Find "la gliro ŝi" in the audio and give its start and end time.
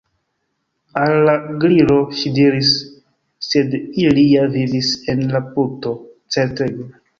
1.27-2.31